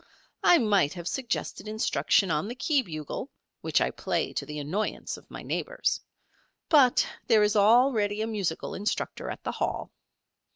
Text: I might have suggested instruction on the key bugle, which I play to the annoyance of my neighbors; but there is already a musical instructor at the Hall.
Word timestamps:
I 0.41 0.57
might 0.57 0.95
have 0.95 1.07
suggested 1.07 1.67
instruction 1.67 2.31
on 2.31 2.47
the 2.47 2.55
key 2.55 2.81
bugle, 2.81 3.29
which 3.61 3.79
I 3.79 3.91
play 3.91 4.33
to 4.33 4.47
the 4.47 4.57
annoyance 4.57 5.15
of 5.15 5.29
my 5.29 5.43
neighbors; 5.43 6.01
but 6.69 7.07
there 7.27 7.43
is 7.43 7.55
already 7.55 8.23
a 8.23 8.25
musical 8.25 8.73
instructor 8.73 9.29
at 9.29 9.43
the 9.43 9.51
Hall. 9.51 9.91